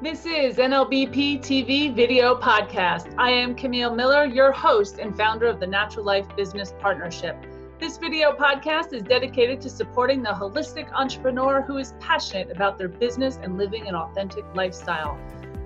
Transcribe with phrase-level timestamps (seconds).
[0.00, 3.12] This is NLBP TV Video Podcast.
[3.18, 7.36] I am Camille Miller, your host and founder of the Natural Life Business Partnership.
[7.80, 12.86] This video podcast is dedicated to supporting the holistic entrepreneur who is passionate about their
[12.86, 15.18] business and living an authentic lifestyle.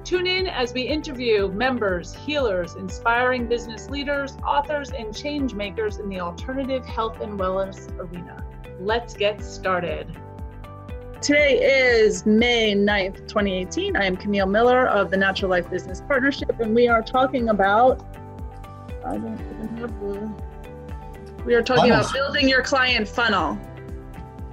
[0.03, 6.09] Tune in as we interview members, healers, inspiring business leaders, authors, and change makers in
[6.09, 8.43] the alternative health and wellness arena.
[8.81, 10.11] Let's get started.
[11.23, 13.97] Today is May 9th, 2018.
[13.97, 18.05] I am Camille Miller of the Natural Life Business Partnership, and we are talking about.
[19.07, 20.33] I don't even have the
[21.45, 23.57] we are talking about building your client funnel.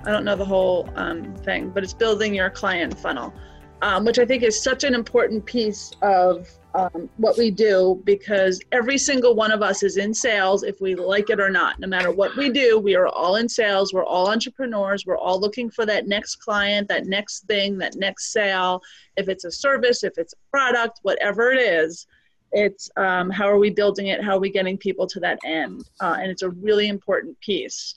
[0.05, 3.33] I don't know the whole um, thing, but it's building your client funnel,
[3.81, 8.61] um, which I think is such an important piece of um, what we do because
[8.71, 11.79] every single one of us is in sales if we like it or not.
[11.79, 13.93] No matter what we do, we are all in sales.
[13.93, 15.05] We're all entrepreneurs.
[15.05, 18.81] We're all looking for that next client, that next thing, that next sale.
[19.17, 22.05] If it's a service, if it's a product, whatever it is,
[22.51, 24.23] it's um, how are we building it?
[24.23, 25.83] How are we getting people to that end?
[25.99, 27.95] Uh, and it's a really important piece.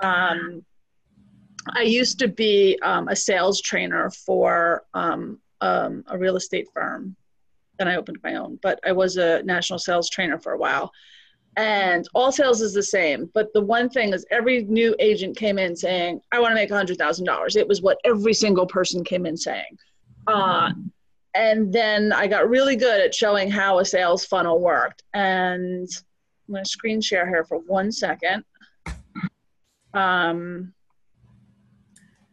[0.00, 0.64] Um,
[1.70, 7.16] I used to be um, a sales trainer for um, um, a real estate firm.
[7.78, 10.92] Then I opened my own, but I was a national sales trainer for a while.
[11.56, 13.30] And all sales is the same.
[13.32, 16.70] But the one thing is, every new agent came in saying, I want to make
[16.70, 17.56] $100,000.
[17.56, 19.78] It was what every single person came in saying.
[20.26, 20.72] Uh,
[21.34, 25.02] and then I got really good at showing how a sales funnel worked.
[25.14, 25.88] And
[26.48, 28.44] I'm going to screen share here for one second.
[29.92, 30.72] Um,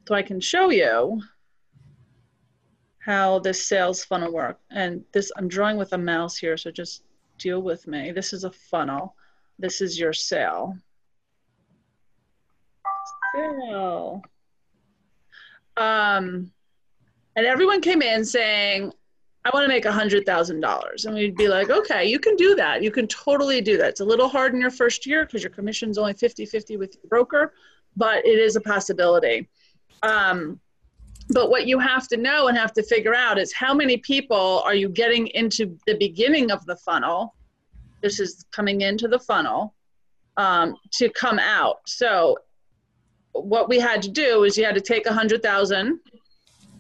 [0.07, 1.21] so I can show you
[3.01, 4.59] how this sales funnel work.
[4.69, 7.03] And this, I'm drawing with a mouse here, so just
[7.39, 8.11] deal with me.
[8.11, 9.15] This is a funnel.
[9.57, 10.77] This is your sale.
[13.35, 14.21] Sale.
[15.77, 16.51] Um,
[17.35, 18.93] and everyone came in saying,
[19.43, 21.05] I want to make a hundred thousand dollars.
[21.05, 22.83] And we'd be like, okay, you can do that.
[22.83, 23.89] You can totally do that.
[23.89, 27.09] It's a little hard in your first year because your commission's only 50-50 with your
[27.09, 27.53] broker,
[27.97, 29.49] but it is a possibility.
[30.03, 30.59] Um,
[31.29, 34.61] but what you have to know and have to figure out is how many people
[34.65, 37.35] are you getting into the beginning of the funnel?
[38.01, 39.73] This is coming into the funnel
[40.37, 41.81] um, to come out.
[41.85, 42.37] So
[43.33, 45.99] what we had to do is you had to take a hundred thousand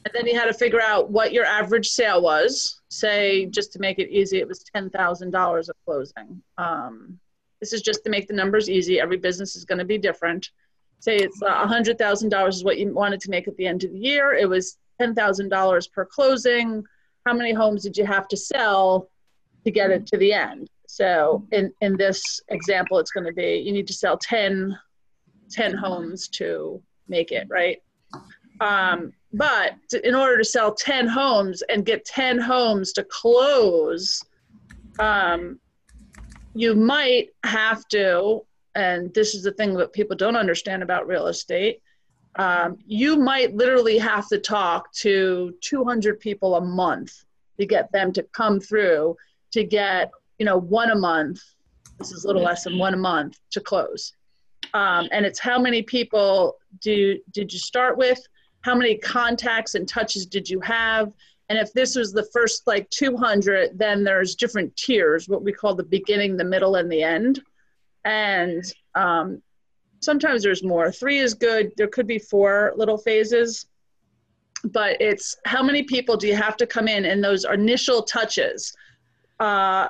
[0.03, 2.81] and then you had to figure out what your average sale was.
[2.89, 6.41] Say, just to make it easy, it was $10,000 of closing.
[6.57, 7.19] Um,
[7.59, 8.99] this is just to make the numbers easy.
[8.99, 10.49] Every business is going to be different.
[11.01, 13.99] Say it's uh, $100,000 is what you wanted to make at the end of the
[13.99, 14.33] year.
[14.33, 16.83] It was $10,000 per closing.
[17.25, 19.09] How many homes did you have to sell
[19.65, 20.69] to get it to the end?
[20.87, 24.77] So in, in this example, it's going to be you need to sell 10,
[25.49, 27.81] 10 homes to make it, right?
[28.59, 29.73] Um, but
[30.03, 34.23] in order to sell 10 homes and get 10 homes to close,
[34.99, 35.59] um,
[36.53, 38.45] you might have to,
[38.75, 41.81] and this is the thing that people don't understand about real estate,
[42.37, 47.25] um, you might literally have to talk to 200 people a month
[47.59, 49.15] to get them to come through
[49.51, 51.41] to get, you know, one a month.
[51.99, 54.13] This is a little less than one a month to close.
[54.73, 58.25] Um, and it's how many people do did you start with?
[58.61, 61.11] how many contacts and touches did you have
[61.49, 65.75] and if this was the first like 200 then there's different tiers what we call
[65.75, 67.41] the beginning the middle and the end
[68.05, 68.63] and
[68.95, 69.41] um,
[69.99, 70.91] sometimes there's more.
[70.91, 71.71] Three is good.
[71.77, 73.67] There could be four little phases
[74.65, 78.73] but it's how many people do you have to come in in those initial touches?
[79.39, 79.87] Uh,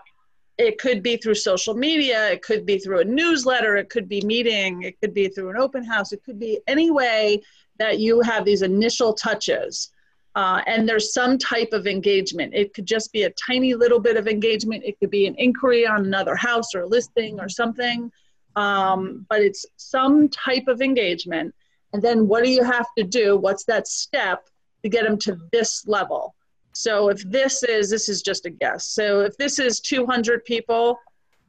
[0.57, 2.29] it could be through social media.
[2.29, 3.77] It could be through a newsletter.
[3.77, 4.83] It could be meeting.
[4.83, 6.13] It could be through an open house.
[6.13, 7.41] It could be any way
[7.79, 9.91] that you have these initial touches
[10.35, 12.53] uh, and there's some type of engagement.
[12.53, 14.83] It could just be a tiny little bit of engagement.
[14.85, 18.11] It could be an inquiry on another house or a listing or something,
[18.55, 21.53] um, but it's some type of engagement.
[21.93, 23.35] And then what do you have to do?
[23.35, 24.47] What's that step
[24.83, 26.33] to get them to this level?
[26.73, 28.87] So if this is, this is just a guess.
[28.87, 30.97] So if this is 200 people,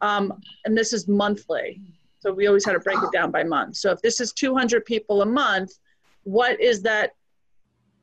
[0.01, 1.81] um, and this is monthly,
[2.19, 3.77] so we always had to break it down by month.
[3.77, 5.73] So if this is 200 people a month,
[6.25, 7.13] what is that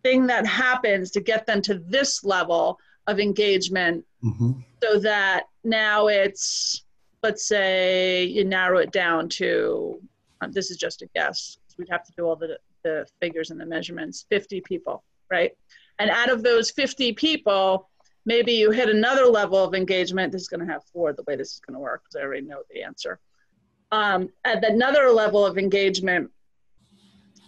[0.03, 4.51] thing that happens to get them to this level of engagement mm-hmm.
[4.83, 6.85] so that now it's
[7.23, 9.99] let's say you narrow it down to
[10.41, 13.59] um, this is just a guess we'd have to do all the, the figures and
[13.59, 15.51] the measurements 50 people right
[15.97, 17.89] and out of those 50 people
[18.25, 21.35] maybe you hit another level of engagement this is going to have four the way
[21.35, 23.19] this is going to work because i already know the answer
[23.91, 26.29] um, at another level of engagement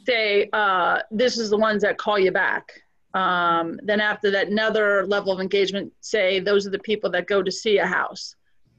[0.05, 2.71] say uh, this is the ones that call you back
[3.13, 7.43] Um, then after that, another level of engagement, say those are the people that go
[7.43, 8.35] to see a house.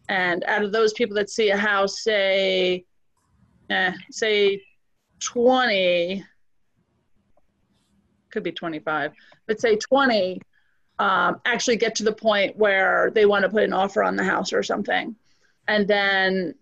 [0.09, 2.85] And out of those people that see a house, say,
[3.71, 4.63] eh, say
[5.21, 6.25] 20,
[8.31, 9.13] could be 25,
[9.47, 10.41] but say 20
[10.99, 14.25] um, actually get to the point where they want to put an offer on the
[14.25, 15.15] house or something.
[15.69, 16.55] And then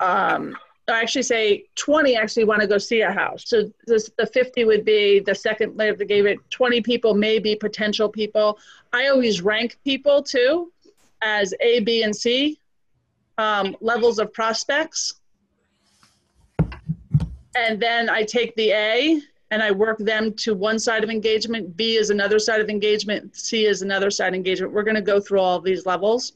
[0.00, 0.56] um,
[0.88, 3.44] I actually say 20 actually want to go see a house.
[3.46, 7.38] So this, the 50 would be the second layer that gave it 20 people, may
[7.38, 8.58] be potential people.
[8.92, 10.72] I always rank people too
[11.22, 12.58] as A, B, and C
[13.38, 15.20] um, levels of prospects.
[17.54, 19.20] And then I take the A
[19.50, 21.76] and I work them to one side of engagement.
[21.76, 23.36] B is another side of engagement.
[23.36, 24.72] C is another side of engagement.
[24.72, 26.32] We're going to go through all of these levels.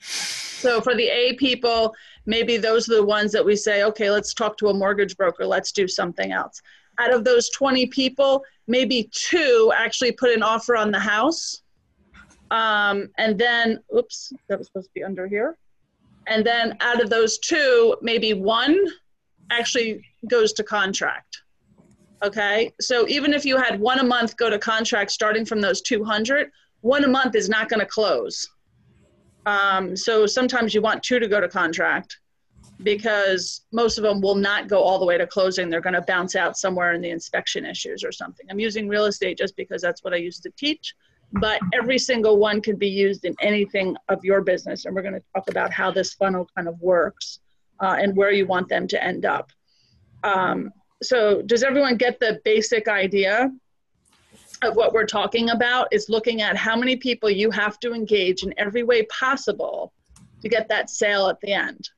[0.00, 1.94] So for the A people,
[2.26, 5.44] maybe those are the ones that we say, okay, let's talk to a mortgage broker,
[5.46, 6.60] let's do something else.
[6.98, 11.62] Out of those 20 people, maybe two actually put an offer on the house.
[12.50, 15.56] Um, and then, oops, that was supposed to be under here.
[16.26, 18.86] And then out of those two, maybe one
[19.50, 21.42] actually goes to contract.
[22.22, 25.82] Okay, so even if you had one a month go to contract starting from those
[25.82, 26.50] 200,
[26.82, 28.48] one a month is not going to close.
[29.46, 32.18] Um, so sometimes you want two to go to contract
[32.82, 35.68] because most of them will not go all the way to closing.
[35.68, 38.46] They're going to bounce out somewhere in the inspection issues or something.
[38.50, 40.94] I'm using real estate just because that's what I used to teach,
[41.32, 44.84] but every single one can be used in anything of your business.
[44.84, 47.40] And we're going to talk about how this funnel kind of works
[47.80, 49.50] uh, and where you want them to end up.
[50.24, 50.72] Um,
[51.02, 53.50] so does everyone get the basic idea?
[54.64, 58.42] Of what we're talking about is looking at how many people you have to engage
[58.42, 59.92] in every way possible
[60.40, 61.90] to get that sale at the end.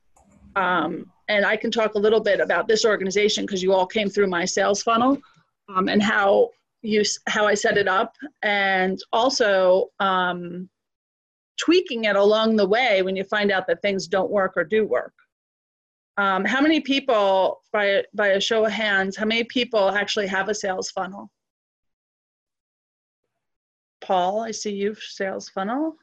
[0.55, 4.09] Um, and I can talk a little bit about this organization because you all came
[4.09, 5.19] through my sales funnel
[5.69, 6.51] um, and how
[6.81, 8.13] you how I set it up,
[8.43, 10.69] and also um,
[11.59, 14.85] tweaking it along the way when you find out that things don't work or do
[14.85, 15.13] work.
[16.17, 20.47] Um, how many people, by by a show of hands, how many people actually have
[20.47, 21.31] a sales funnel?
[24.05, 25.95] Paul, I see you, sales funnel.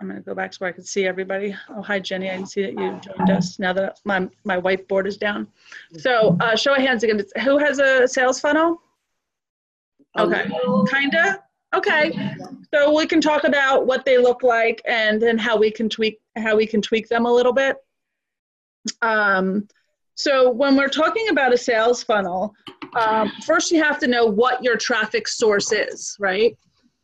[0.00, 1.54] I'm going to go back so I can see everybody.
[1.70, 2.28] Oh, hi, Jenny.
[2.28, 5.46] I can see that you joined us now that my, my whiteboard is down.
[5.96, 7.22] So uh, show of hands again.
[7.44, 8.82] Who has a sales funnel?
[10.18, 10.50] Okay,
[10.90, 11.42] kinda?
[11.74, 12.34] Okay,
[12.74, 16.20] so we can talk about what they look like and then how we can tweak
[16.36, 17.76] how we can tweak them a little bit.
[19.02, 19.68] Um,
[20.14, 22.54] so when we're talking about a sales funnel,
[22.94, 26.56] um, first you have to know what your traffic source is, right?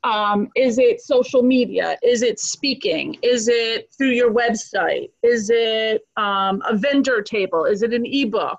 [0.04, 1.96] Um, is it social media?
[2.02, 3.16] Is it speaking?
[3.22, 5.10] Is it through your website?
[5.22, 7.64] Is it um, a vendor table?
[7.64, 8.58] Is it an ebook?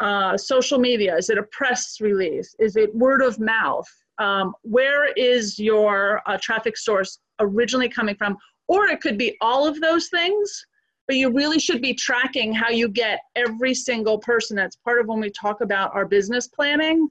[0.00, 1.16] Uh, social media?
[1.16, 2.54] Is it a press release?
[2.58, 3.88] Is it word of mouth?
[4.18, 8.36] Um, where is your uh, traffic source originally coming from?
[8.68, 10.66] Or it could be all of those things
[11.08, 14.54] but you really should be tracking how you get every single person.
[14.54, 17.08] That's part of when we talk about our business planning.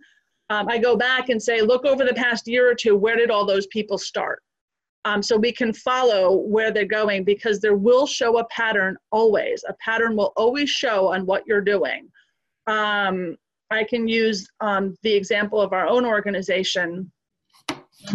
[0.50, 3.32] Um, I go back and say, look over the past year or two, where did
[3.32, 4.42] all those people start?
[5.04, 9.64] Um, so we can follow where they're going because there will show a pattern always.
[9.68, 12.08] A pattern will always show on what you're doing.
[12.68, 13.36] Um,
[13.72, 17.12] I can use um, the example of our own organization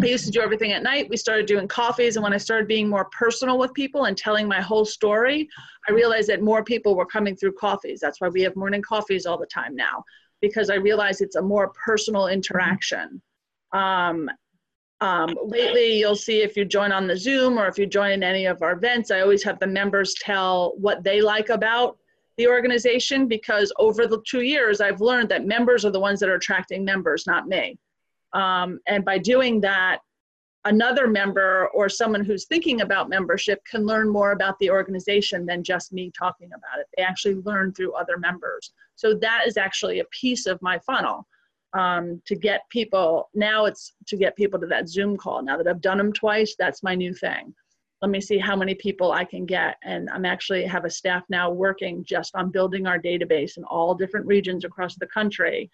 [0.01, 1.09] I used to do everything at night.
[1.09, 4.47] We started doing coffees, and when I started being more personal with people and telling
[4.47, 5.47] my whole story,
[5.87, 7.99] I realized that more people were coming through coffees.
[7.99, 10.03] That's why we have morning coffees all the time now,
[10.41, 13.21] because I realized it's a more personal interaction.
[13.73, 14.29] Um,
[15.01, 18.23] um, lately, you'll see if you join on the Zoom or if you join in
[18.23, 21.97] any of our events, I always have the members tell what they like about
[22.37, 26.29] the organization because over the two years, I've learned that members are the ones that
[26.29, 27.77] are attracting members, not me.
[28.33, 29.99] Um, and by doing that,
[30.65, 35.63] another member or someone who's thinking about membership can learn more about the organization than
[35.63, 36.87] just me talking about it.
[36.95, 38.71] They actually learn through other members.
[38.95, 41.27] So that is actually a piece of my funnel
[41.73, 43.29] um, to get people.
[43.33, 45.43] Now it's to get people to that Zoom call.
[45.43, 47.53] Now that I've done them twice, that's my new thing.
[48.01, 49.77] Let me see how many people I can get.
[49.83, 53.95] And I'm actually have a staff now working just on building our database in all
[53.95, 55.69] different regions across the country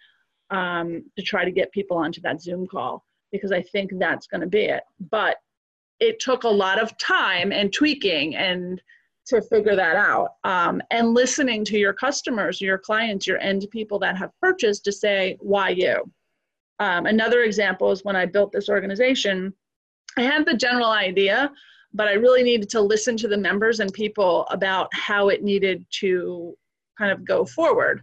[0.51, 4.41] um, to try to get people onto that Zoom call because I think that's going
[4.41, 4.83] to be it.
[5.11, 5.37] But
[5.99, 8.81] it took a lot of time and tweaking and
[9.27, 13.99] to figure that out um, and listening to your customers, your clients, your end people
[13.99, 16.11] that have purchased to say, why you?
[16.79, 19.53] Um, another example is when I built this organization,
[20.17, 21.51] I had the general idea,
[21.93, 25.85] but I really needed to listen to the members and people about how it needed
[25.99, 26.57] to
[26.97, 28.01] kind of go forward.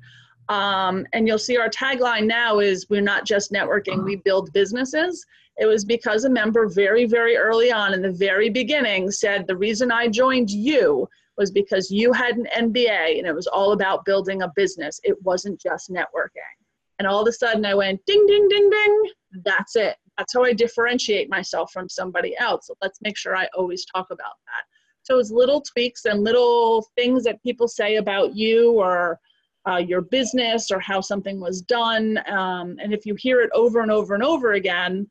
[0.48, 5.24] Um, and you'll see our tagline now is we're not just networking, we build businesses.
[5.58, 9.56] It was because a member very, very early on in the very beginning said, The
[9.56, 14.04] reason I joined you was because you had an MBA and it was all about
[14.04, 15.00] building a business.
[15.02, 16.54] It wasn't just networking.
[16.98, 19.02] And all of a sudden I went ding, ding, ding, ding.
[19.44, 19.96] That's it.
[20.16, 22.70] That's how I differentiate myself from somebody else.
[22.80, 24.64] Let's make sure I always talk about that.
[25.02, 29.20] So it's little tweaks and little things that people say about you or
[29.68, 32.18] uh, your business or how something was done.
[32.28, 35.10] Um, and if you hear it over and over and over again,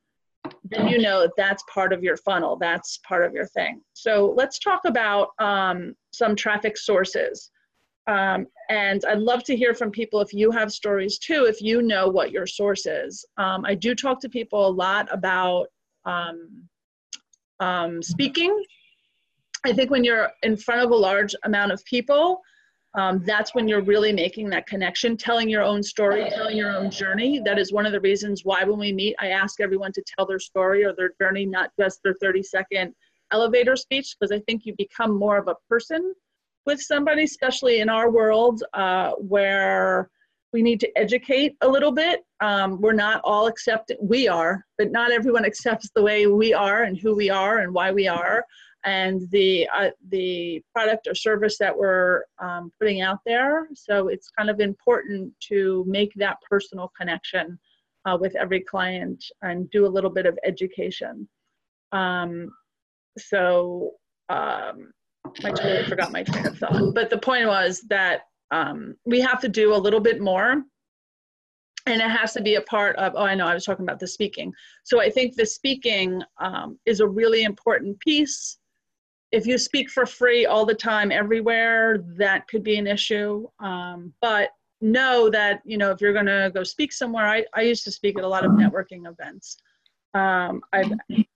[0.63, 2.55] then you know that that's part of your funnel.
[2.55, 3.81] That's part of your thing.
[3.93, 7.51] So let's talk about um, some traffic sources.
[8.07, 11.81] Um, and I'd love to hear from people if you have stories too, if you
[11.81, 13.25] know what your source is.
[13.37, 15.67] Um, I do talk to people a lot about
[16.05, 16.67] um,
[17.59, 18.63] um, speaking.
[19.65, 22.41] I think when you're in front of a large amount of people,
[22.97, 26.89] um, that's when you're really making that connection, telling your own story, telling your own
[26.89, 27.41] journey.
[27.43, 30.25] That is one of the reasons why when we meet, I ask everyone to tell
[30.25, 32.93] their story or their journey, not just their 30 second
[33.31, 36.13] elevator speech, because I think you become more of a person
[36.65, 40.09] with somebody, especially in our world uh, where
[40.53, 42.21] we need to educate a little bit.
[42.39, 46.83] Um, we're not all accepted, we are, but not everyone accepts the way we are
[46.83, 48.45] and who we are and why we are
[48.85, 53.67] and the uh, the product or service that we're um, putting out there.
[53.73, 57.59] So it's kind of important to make that personal connection
[58.05, 61.27] uh, with every client and do a little bit of education.
[61.91, 62.49] Um,
[63.17, 63.91] so
[64.29, 64.91] um,
[65.43, 66.93] I totally forgot my train of thought.
[66.93, 70.63] But the point was that um, we have to do a little bit more.
[71.87, 73.99] And it has to be a part of, oh, I know, I was talking about
[73.99, 74.51] the speaking.
[74.83, 78.57] So I think the speaking um, is a really important piece
[79.35, 83.45] if you speak for free all the time everywhere that could be an issue.
[83.59, 84.51] Um, but
[84.81, 87.91] know that you know if you're going to go speak somewhere I, I used to
[87.91, 89.57] speak at a lot of networking events.
[90.13, 90.83] Um, i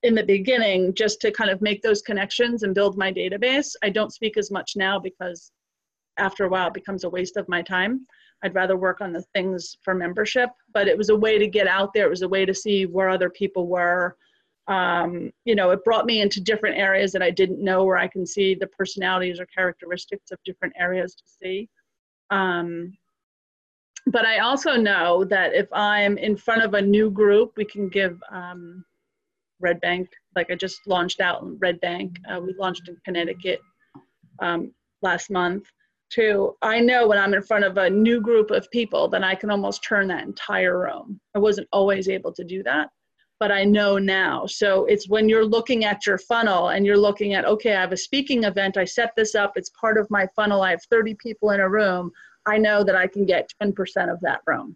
[0.03, 3.89] in the beginning just to kind of make those connections and build my database i
[3.89, 5.51] don't speak as much now because
[6.17, 8.05] after a while it becomes a waste of my time.
[8.43, 11.67] I'd rather work on the things for membership but it was a way to get
[11.67, 12.05] out there.
[12.05, 14.15] It was a way to see where other people were
[14.69, 18.07] um, you know, it brought me into different areas that I didn't know where I
[18.07, 21.67] can see the personalities or characteristics of different areas to see.
[22.29, 22.93] Um,
[24.05, 27.89] but I also know that if I'm in front of a new group, we can
[27.89, 28.85] give um,
[29.59, 32.17] Red Bank, like I just launched out in Red Bank.
[32.31, 33.59] Uh, we launched in Connecticut
[34.39, 34.71] um,
[35.01, 35.65] last month.
[36.11, 36.55] too.
[36.61, 39.49] I know when I'm in front of a new group of people, then I can
[39.49, 41.19] almost turn that entire room.
[41.35, 42.89] I wasn't always able to do that
[43.39, 44.45] but I know now.
[44.45, 47.93] So it's when you're looking at your funnel and you're looking at, okay, I have
[47.93, 51.15] a speaking event, I set this up, it's part of my funnel, I have 30
[51.15, 52.11] people in a room,
[52.45, 53.73] I know that I can get 10%
[54.11, 54.75] of that room.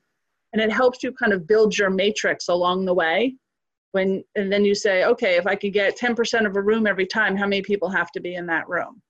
[0.53, 3.35] And it helps you kind of build your matrix along the way.
[3.91, 7.05] When, and then you say, okay, if I could get 10% of a room every
[7.05, 9.01] time, how many people have to be in that room?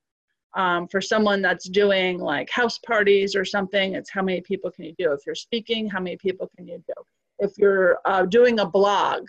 [0.56, 4.86] Um, for someone that's doing like house parties or something, it's how many people can
[4.86, 5.12] you do?
[5.12, 6.94] If you're speaking, how many people can you do?
[7.40, 9.28] If you're uh, doing a blog,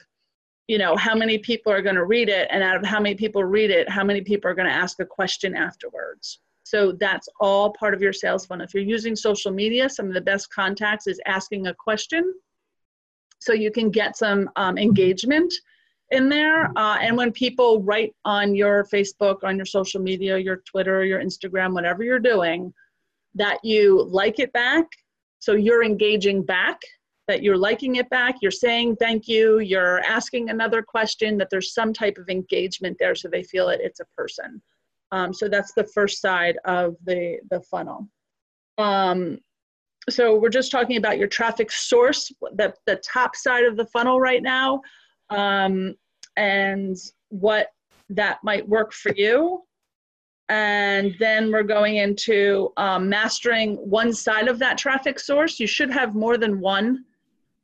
[0.66, 3.14] you know how many people are going to read it and out of how many
[3.14, 6.40] people read it how many people are going to ask a question afterwards.
[6.66, 8.64] So that's all part of your sales funnel.
[8.64, 12.34] If you're using social media some of the best contacts is asking a question
[13.44, 15.52] so you can get some um, engagement
[16.10, 20.56] in there uh, and when people write on your facebook on your social media your
[20.70, 22.72] twitter your instagram whatever you're doing
[23.34, 24.86] that you like it back
[25.38, 26.78] so you're engaging back
[27.28, 31.72] that you're liking it back, you're saying thank you, you're asking another question, that there's
[31.72, 34.60] some type of engagement there so they feel it, it's a person.
[35.12, 38.08] Um, so that's the first side of the, the funnel.
[38.78, 39.38] Um,
[40.10, 44.20] so we're just talking about your traffic source, the, the top side of the funnel
[44.20, 44.82] right now,
[45.30, 45.94] um,
[46.36, 46.96] and
[47.28, 47.68] what
[48.10, 49.62] that might work for you.
[50.50, 55.58] And then we're going into um, mastering one side of that traffic source.
[55.58, 57.04] You should have more than one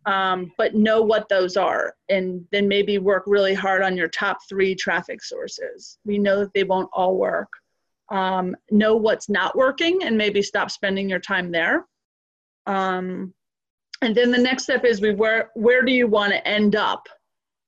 [0.07, 4.39] um, but know what those are and then maybe work really hard on your top
[4.49, 5.99] three traffic sources.
[6.05, 7.49] We know that they won't all work.
[8.11, 11.87] Um, know what's not working and maybe stop spending your time there.
[12.67, 13.35] Um,
[14.03, 17.07] and then the next step is we where where do you want to end up?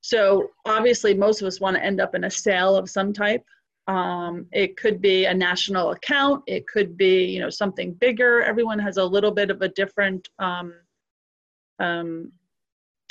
[0.00, 3.44] So obviously most of us want to end up in a sale of some type.
[3.86, 6.42] Um, it could be a national account.
[6.46, 8.42] It could be you know something bigger.
[8.42, 10.72] Everyone has a little bit of a different um,
[11.78, 12.32] um,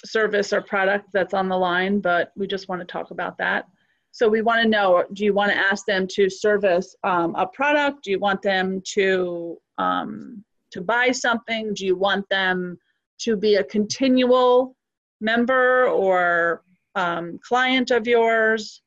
[0.06, 3.66] service or product that's on the line, but we just want to talk about that.
[4.12, 7.48] So we want to know, do you want to ask them to service um, a
[7.48, 8.04] product?
[8.04, 11.74] Do you want them to um, to buy something?
[11.74, 12.78] Do you want them
[13.20, 14.76] to be a continual
[15.20, 16.64] member or
[16.96, 18.82] um, client of yours?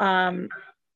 [0.00, 0.48] Um,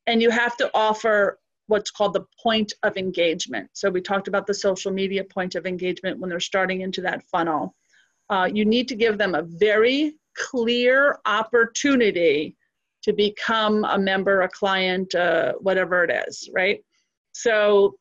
[0.07, 3.69] and you have to offer what's called the point of engagement.
[3.73, 7.23] So we talked about the social media point of engagement when they're starting into that
[7.23, 7.75] funnel.
[8.29, 12.55] Uh, you need to give them a very clear opportunity
[13.03, 16.83] to become a member, a client, uh, whatever it is, right?
[17.33, 17.95] So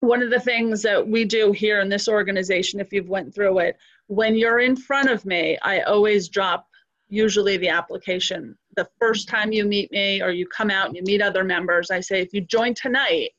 [0.00, 3.58] one of the things that we do here in this organization, if you've went through
[3.58, 3.76] it,
[4.06, 6.66] when you're in front of me, I always drop
[7.08, 8.56] usually the application.
[8.76, 11.90] The first time you meet me or you come out and you meet other members,
[11.90, 13.30] I say, if you join tonight,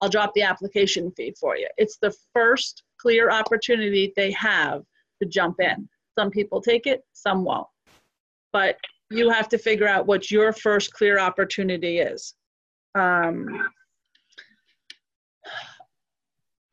[0.00, 1.68] I'll drop the application fee for you.
[1.76, 4.82] It's the first clear opportunity they have
[5.22, 5.88] to jump in.
[6.18, 7.66] Some people take it, some won't.
[8.52, 8.76] But
[9.10, 12.34] you have to figure out what your first clear opportunity is.
[12.94, 13.68] Um,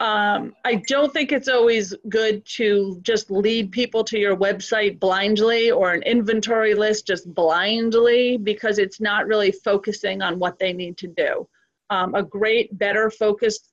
[0.01, 5.71] um, I don't think it's always good to just lead people to your website blindly
[5.71, 10.97] or an inventory list just blindly because it's not really focusing on what they need
[10.99, 11.47] to do.
[11.89, 13.69] Um, a great, better focused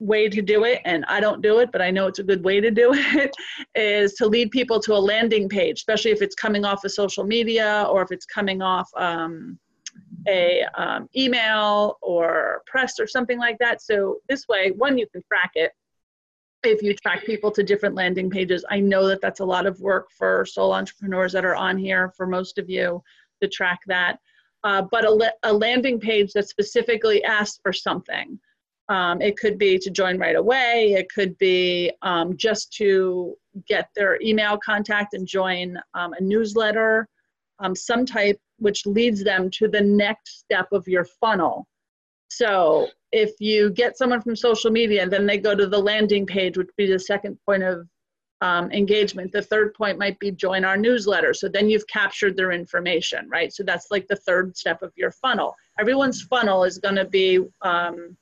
[0.00, 2.42] way to do it, and I don't do it, but I know it's a good
[2.42, 3.34] way to do it,
[3.74, 7.24] is to lead people to a landing page, especially if it's coming off of social
[7.24, 8.88] media or if it's coming off.
[8.96, 9.58] Um,
[10.28, 13.82] a um, email or press or something like that.
[13.82, 15.72] So this way, one, you can track it.
[16.62, 19.80] If you track people to different landing pages, I know that that's a lot of
[19.80, 23.02] work for sole entrepreneurs that are on here, for most of you
[23.42, 24.18] to track that.
[24.62, 28.38] Uh, but a, a, landing page that specifically asks for something.
[28.90, 30.94] Um, it could be to join right away.
[30.98, 33.36] It could be um, just to
[33.68, 37.08] get their email contact and join um, a newsletter,
[37.60, 41.66] um, some type which leads them to the next step of your funnel.
[42.28, 46.26] So if you get someone from social media and then they go to the landing
[46.26, 47.88] page, which would be the second point of
[48.42, 49.32] um, engagement.
[49.32, 51.34] The third point might be join our newsletter.
[51.34, 53.52] So then you've captured their information, right?
[53.52, 55.54] So that's like the third step of your funnel.
[55.78, 58.16] Everyone's funnel is going to be um,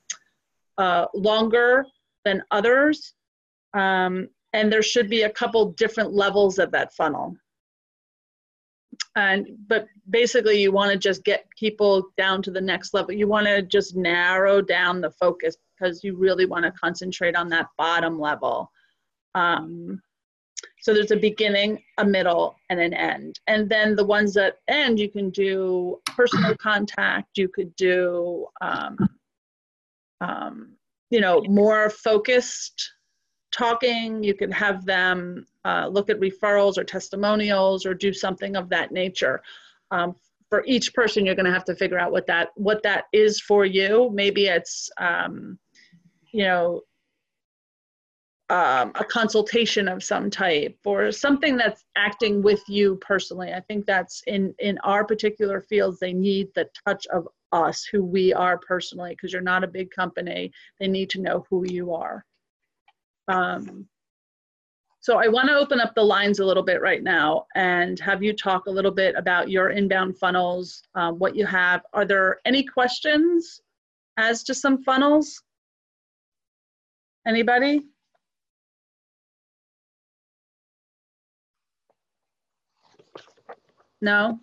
[0.79, 1.85] uh, longer
[2.25, 3.13] than others.
[3.73, 7.35] Um, and there should be a couple different levels of that funnel.
[9.15, 13.13] And but basically you want to just get people down to the next level.
[13.13, 17.49] You want to just narrow down the focus because you really want to concentrate on
[17.49, 18.71] that bottom level.
[19.35, 20.01] Um,
[20.81, 23.39] so there's a beginning a middle and an end.
[23.47, 28.97] And then the ones that end you can do personal contact you could do um,
[30.21, 30.73] um,
[31.09, 32.91] you know more focused
[33.51, 38.69] talking you could have them uh, look at referrals or testimonials or do something of
[38.69, 39.41] that nature.
[39.91, 40.15] Um,
[40.49, 43.39] for each person, you're going to have to figure out what that what that is
[43.39, 44.09] for you.
[44.13, 45.59] Maybe it's um,
[46.31, 46.81] you know
[48.49, 53.53] um, a consultation of some type or something that's acting with you personally.
[53.53, 55.99] I think that's in in our particular fields.
[55.99, 59.91] They need the touch of us, who we are personally, because you're not a big
[59.91, 60.51] company.
[60.79, 62.25] They need to know who you are.
[63.27, 63.87] Um,
[65.01, 68.21] so I want to open up the lines a little bit right now and have
[68.21, 71.81] you talk a little bit about your inbound funnels, um, what you have.
[71.93, 73.61] Are there any questions
[74.17, 75.41] as to some funnels?
[77.25, 77.85] Anybody?
[84.01, 84.39] No?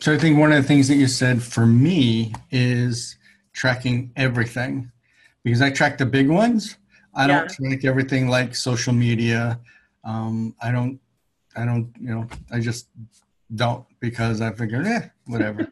[0.00, 3.16] So I think one of the things that you said for me is
[3.52, 4.92] tracking everything
[5.42, 6.76] because I track the big ones.
[7.14, 7.40] I yeah.
[7.40, 9.58] don't track everything like social media,
[10.04, 11.00] um, I don't,
[11.56, 12.88] I don't, you know, I just
[13.54, 15.66] don't because I figure, eh, whatever.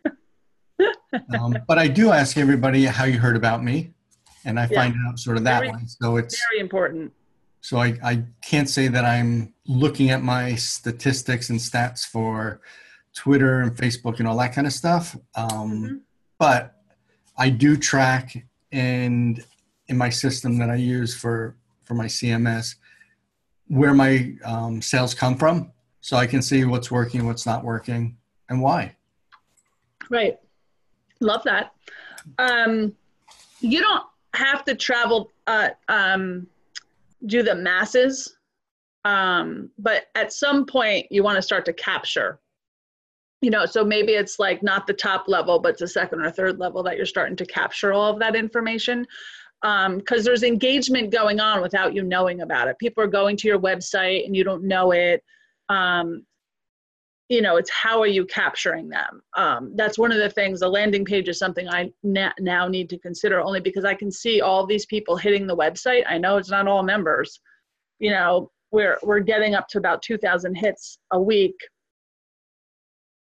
[1.38, 3.92] um, but I do ask everybody how you heard about me,
[4.44, 4.80] and I yeah.
[4.80, 5.78] find out sort of that very, way.
[5.86, 7.12] So it's very important.
[7.60, 12.60] So I, I can't say that I'm looking at my statistics and stats for
[13.14, 15.16] Twitter and Facebook and all that kind of stuff.
[15.36, 15.94] Um, mm-hmm.
[16.38, 16.76] But
[17.36, 19.42] I do track and
[19.88, 22.76] in my system that I use for for my CMS,
[23.68, 28.16] where my um, sales come from so I can see what's working, what's not working,
[28.48, 28.94] and why.
[30.10, 30.38] Right.
[31.20, 31.72] Love that.
[32.38, 32.94] Um,
[33.60, 36.46] you don't have to travel, uh, um,
[37.26, 38.36] do the masses,
[39.04, 42.38] um, but at some point you want to start to capture.
[43.44, 46.58] You know, so maybe it's like not the top level, but the second or third
[46.58, 49.06] level that you're starting to capture all of that information
[49.60, 52.78] because um, there's engagement going on without you knowing about it.
[52.78, 55.22] People are going to your website and you don't know it.
[55.68, 56.24] Um,
[57.28, 60.68] you know it's how are you capturing them um, that's one of the things a
[60.68, 64.42] landing page is something i na- now need to consider only because i can see
[64.42, 67.40] all these people hitting the website i know it's not all members
[67.98, 71.56] you know we're we're getting up to about 2000 hits a week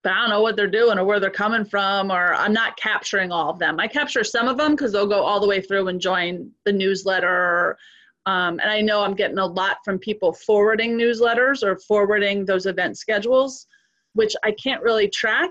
[0.04, 2.78] but i don't know what they're doing or where they're coming from or i'm not
[2.78, 5.62] capturing all of them i capture some of them because they'll go all the way
[5.62, 7.78] through and join the newsletter
[8.26, 12.66] um, and i know i'm getting a lot from people forwarding newsletters or forwarding those
[12.66, 13.68] event schedules
[14.14, 15.50] which I can't really track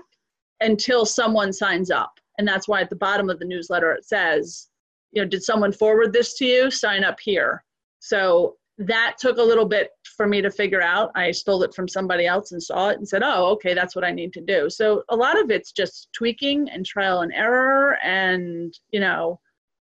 [0.59, 2.11] until someone signs up.
[2.37, 4.69] And that's why at the bottom of the newsletter it says,
[5.11, 6.71] you know, did someone forward this to you?
[6.71, 7.63] Sign up here.
[7.99, 11.11] So that took a little bit for me to figure out.
[11.15, 14.05] I stole it from somebody else and saw it and said, oh, okay, that's what
[14.05, 14.69] I need to do.
[14.69, 19.39] So a lot of it's just tweaking and trial and error and, you know,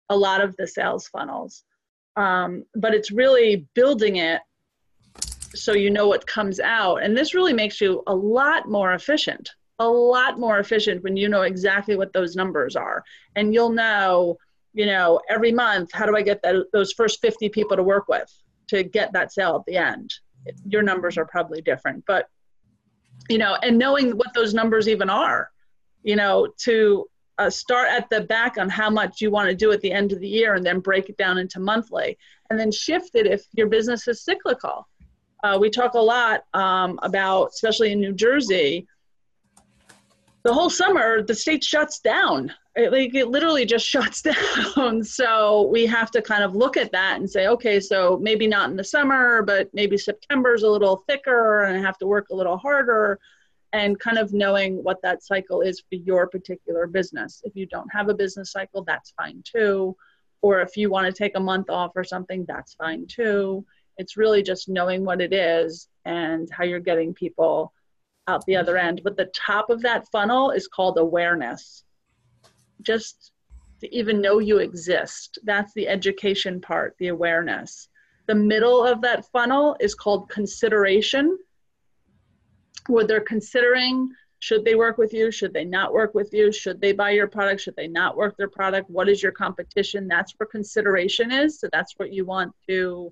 [0.08, 1.64] a lot of the sales funnels.
[2.16, 4.40] Um, but it's really building it
[5.54, 7.02] so you know what comes out.
[7.02, 11.28] And this really makes you a lot more efficient, a lot more efficient when you
[11.28, 13.02] know exactly what those numbers are.
[13.34, 14.36] And you'll know,
[14.74, 18.08] you know, every month, how do I get that, those first 50 people to work
[18.08, 18.30] with
[18.68, 20.12] to get that sale at the end?
[20.66, 22.28] Your numbers are probably different, but,
[23.28, 25.50] you know, and knowing what those numbers even are,
[26.02, 27.06] you know, to
[27.38, 30.12] uh, start at the back on how much you want to do at the end
[30.12, 32.16] of the year and then break it down into monthly
[32.48, 34.86] and then shift it if your business is cyclical
[35.46, 38.86] uh, we talk a lot um, about, especially in New Jersey,
[40.46, 42.52] the whole summer the state shuts down.
[42.76, 45.02] It, like it literally just shuts down.
[45.02, 48.70] so we have to kind of look at that and say, okay, so maybe not
[48.70, 52.36] in the summer, but maybe September's a little thicker and I have to work a
[52.36, 53.18] little harder.
[53.72, 57.42] And kind of knowing what that cycle is for your particular business.
[57.44, 59.96] If you don't have a business cycle, that's fine too.
[60.40, 63.66] Or if you want to take a month off or something, that's fine too
[63.98, 67.72] it's really just knowing what it is and how you're getting people
[68.28, 69.00] out the other end.
[69.04, 71.84] But the top of that funnel is called awareness.
[72.82, 73.32] Just
[73.80, 75.38] to even know you exist.
[75.44, 77.88] That's the education part, the awareness.
[78.26, 81.38] The middle of that funnel is called consideration,
[82.88, 86.80] where they're considering should they work with you, should they not work with you, should
[86.80, 90.06] they buy your product, should they not work their product, what is your competition?
[90.06, 91.58] That's where consideration is.
[91.58, 93.10] So that's what you want to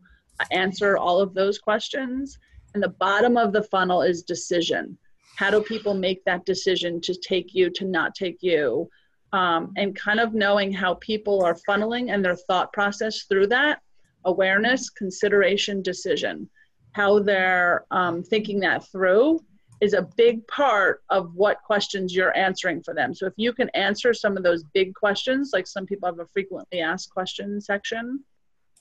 [0.51, 2.39] answer all of those questions.
[2.75, 4.99] And the bottom of the funnel is decision.
[5.37, 8.89] How do people make that decision to take you, to not take you?
[9.33, 13.81] Um, and kind of knowing how people are funneling and their thought process through that
[14.25, 16.49] awareness, consideration, decision,
[16.93, 19.41] how they're um, thinking that through
[19.81, 23.13] is a big part of what questions you're answering for them.
[23.15, 26.27] So if you can answer some of those big questions, like some people have a
[26.27, 28.25] frequently asked questions section,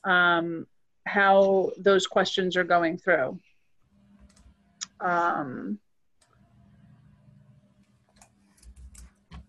[0.03, 0.67] um,
[1.05, 3.39] how those questions are going through.
[5.01, 5.79] Um,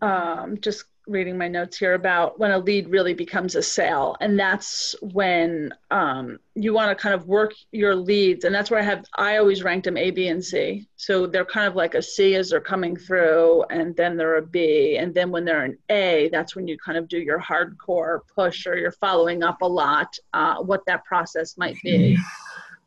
[0.01, 4.17] um, just reading my notes here about when a lead really becomes a sale.
[4.21, 8.45] And that's when um, you want to kind of work your leads.
[8.45, 10.89] And that's where i have i always ranked them a b and c.
[10.97, 14.47] So they're kind of like a c as they're coming through and then they're a
[14.47, 14.97] b.
[14.97, 18.67] And then when they're an a that's when you kind of do your hardcore push
[18.67, 22.17] or you're following up a lot uh, what that process might be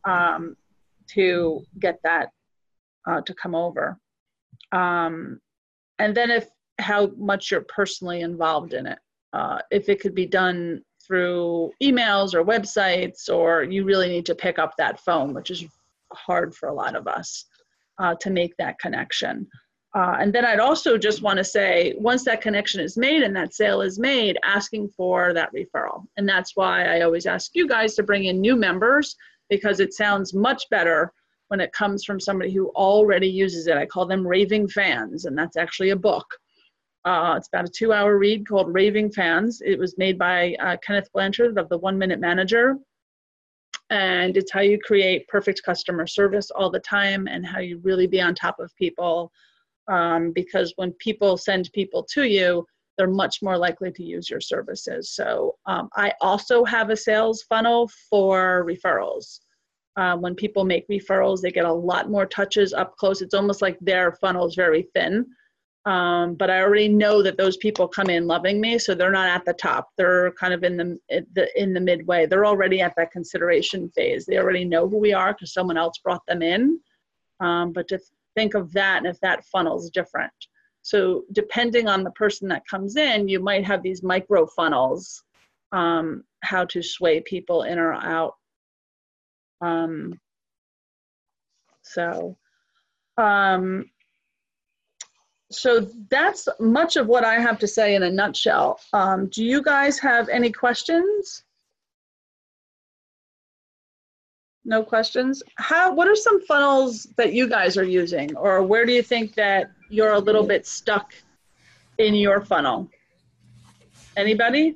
[0.06, 0.58] um,
[1.10, 2.30] to get that
[3.06, 4.00] uh, to come over.
[4.72, 5.40] Um,
[6.00, 6.48] and then if
[6.80, 9.00] how much you're personally involved in it.
[9.34, 14.36] Uh, if it could be done through emails or websites, or you really need to
[14.36, 15.66] pick up that phone, which is
[16.14, 17.46] hard for a lot of us
[18.00, 19.48] uh, to make that connection.
[19.96, 23.36] Uh, and then I'd also just want to say, once that connection is made and
[23.36, 26.06] that sale is made, asking for that referral.
[26.18, 29.16] And that's why I always ask you guys to bring in new members
[29.50, 31.12] because it sounds much better
[31.48, 33.78] when it comes from somebody who already uses it.
[33.78, 36.28] I call them raving fans, and that's actually a book.
[37.08, 39.62] Uh, it's about a two hour read called Raving Fans.
[39.66, 42.76] It was made by uh, Kenneth Blanchard of the One Minute Manager.
[43.90, 48.08] And it's how you create perfect customer service all the time and how you really
[48.08, 49.32] be on top of people.
[49.88, 52.66] Um, because when people send people to you,
[52.98, 55.12] they're much more likely to use your services.
[55.12, 59.40] So um, I also have a sales funnel for referrals.
[59.96, 63.22] Uh, when people make referrals, they get a lot more touches up close.
[63.22, 65.26] It's almost like their funnel is very thin
[65.86, 69.30] um, but I already know that those people come in loving me, so they're not
[69.30, 69.90] at the top.
[69.98, 72.26] They're kind of in the, in the midway.
[72.26, 74.26] They're already at that consideration phase.
[74.26, 76.80] They already know who we are because someone else brought them in.
[77.40, 78.00] Um, but to
[78.36, 80.34] think of that and if that funnel is different.
[80.82, 85.24] So depending on the person that comes in, you might have these micro funnels,
[85.72, 88.36] um, how to sway people in or out.
[89.62, 90.20] Um,
[91.82, 92.38] so
[93.18, 93.86] um,
[95.52, 98.80] so that's much of what I have to say in a nutshell.
[98.94, 101.44] Um, do you guys have any questions?
[104.66, 105.42] No questions?
[105.56, 109.36] How, what are some funnels that you guys are using or where do you think
[109.36, 111.14] that you're a little bit stuck
[111.98, 112.90] in your funnel?
[114.18, 114.76] Anybody?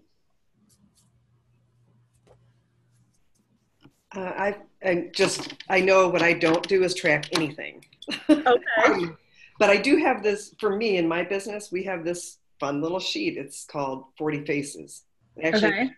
[4.16, 7.84] Uh, I, I just, I know what I don't do is track anything.
[8.30, 9.06] Okay.
[9.62, 13.00] but I do have this, for me in my business, we have this fun little
[13.00, 13.38] sheet.
[13.38, 15.04] It's called 40 Faces.
[15.38, 15.90] It actually, Okay.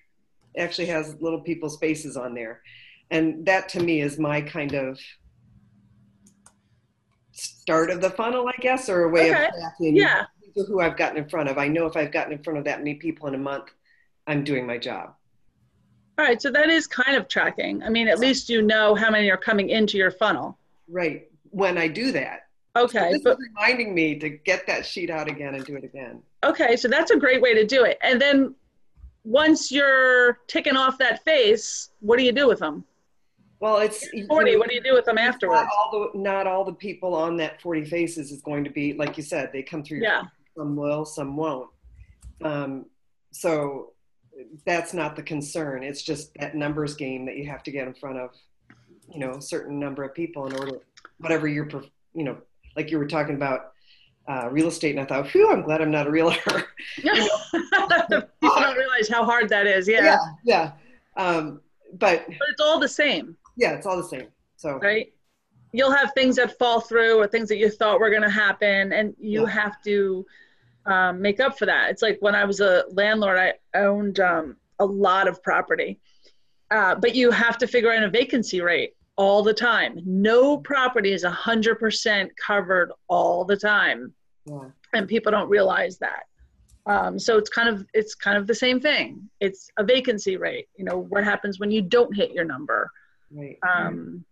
[0.58, 2.62] actually has little people's faces on there.
[3.10, 5.00] And that to me is my kind of
[7.32, 9.46] start of the funnel, I guess, or a way Okay.
[9.46, 10.26] of tracking Yeah.
[10.56, 11.58] who I've gotten in front of.
[11.58, 13.70] I know if I've gotten in front of that many people in a month,
[14.28, 15.16] I'm doing my job.
[16.18, 16.42] All right.
[16.42, 17.82] So that is kind of tracking.
[17.82, 20.60] I mean, at least you know how many are coming into your funnel.
[20.90, 21.32] Right.
[21.52, 22.42] When I do that.
[22.76, 23.14] Okay.
[23.14, 26.22] this But is reminding me to get that sheet out again and do it again.
[26.44, 28.00] Okay, so that's a great way to do it.
[28.02, 28.56] And then
[29.24, 32.84] once you're ticking off that face, what do you do with them?
[33.60, 35.62] Well, it's you 40, know, what do you do with them afterwards?
[35.62, 38.94] Not all the not all the people on that 40 faces is going to be
[38.94, 39.52] like you said.
[39.54, 40.02] They come through.
[40.02, 40.24] Yeah.
[40.58, 41.70] Some will, some won't.
[42.44, 42.88] Um,
[43.32, 43.94] so
[44.66, 45.84] that's not the concern.
[45.84, 48.32] It's just that numbers game that you have to get in front of,
[49.10, 50.80] you know, a certain number of people in order,
[51.20, 51.70] whatever you're,
[52.14, 52.38] you know,
[52.76, 53.72] like you were talking about
[54.28, 56.66] uh, real estate, and I thought, whew, I'm glad I'm not a realtor.
[57.04, 59.88] People don't realize how hard that is.
[59.88, 60.04] Yeah.
[60.04, 60.72] yeah, yeah.
[61.18, 61.62] Um,
[62.00, 64.28] but But it's all the same, yeah, it's all the same.
[64.56, 65.14] So right?
[65.74, 68.94] You'll have things that fall through or things that you thought were going to happen,
[68.94, 69.50] and you Yeah.
[69.50, 70.26] have to
[70.86, 71.90] um, make up for that.
[71.90, 76.00] It's like when I was a landlord, I owned um, a lot of property,
[76.72, 80.00] uh, but you have to figure out a vacancy rate all the time.
[80.06, 84.14] No property is 100% covered all the time.
[84.46, 86.24] yeah, and people don't realize that.
[86.86, 89.30] Um, so it's kind of it's kind of the same thing.
[89.40, 90.68] It's a vacancy rate.
[90.76, 92.92] You know what happens when you don't hit your number.
[93.32, 93.58] right.
[93.68, 94.26] Um,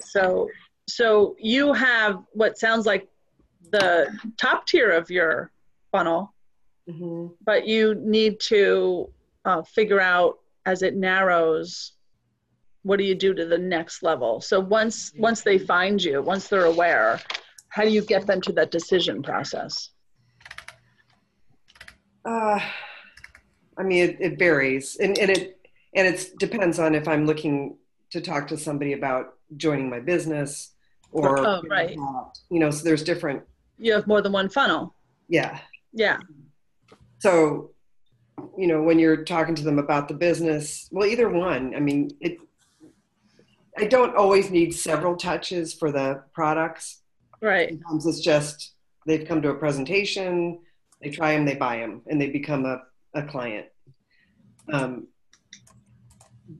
[0.00, 0.48] so
[0.88, 3.08] so you have what sounds like
[3.70, 5.50] the top tier of your
[5.92, 6.34] funnel,
[6.90, 9.08] hmm but you need to
[9.44, 11.92] uh, figure out as it narrows.
[12.86, 14.40] What do you do to the next level?
[14.40, 17.20] So once once they find you, once they're aware,
[17.68, 19.90] how do you get them to that decision process?
[22.24, 22.60] Uh,
[23.76, 25.58] I mean, it, it varies, and, and it
[25.96, 27.76] and it depends on if I'm looking
[28.10, 30.72] to talk to somebody about joining my business
[31.10, 31.96] or Oh, right.
[32.50, 32.70] you know.
[32.70, 33.42] So there's different,
[33.78, 34.94] you have more than one funnel.
[35.28, 35.58] yeah.
[35.92, 36.18] Yeah.
[37.20, 37.70] So,
[38.58, 41.74] you know, when you're talking to them about the business, well, either one.
[41.74, 42.36] I mean, it.
[43.78, 47.02] I don't always need several touches for the products.
[47.42, 47.68] Right.
[47.68, 48.74] Sometimes it's just
[49.06, 50.60] they've come to a presentation,
[51.02, 52.82] they try them, they buy them, and they become a,
[53.14, 53.66] a client.
[54.72, 55.08] Um,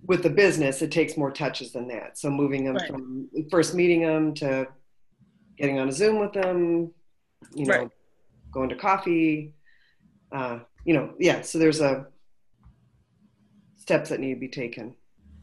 [0.07, 2.19] with the business, it takes more touches than that.
[2.19, 2.89] So moving them Right.
[2.91, 4.67] from first meeting them to
[5.59, 6.93] getting on a Zoom with them,
[7.55, 7.91] you know, Right.
[8.53, 9.55] going to coffee,
[10.33, 11.41] uh, you know, yeah.
[11.43, 12.07] So there's a
[13.77, 14.95] steps that need to be taken.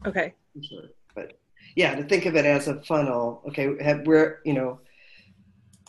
[0.06, 0.34] Okay.
[0.62, 0.90] Sure.
[1.14, 1.38] But
[1.76, 3.42] yeah, to think of it as a funnel.
[3.48, 4.80] Okay, have, where you know,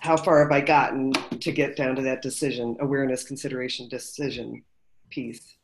[0.02, 4.64] how far have I gotten to get down to that decision, awareness, consideration, decision
[5.10, 5.56] piece,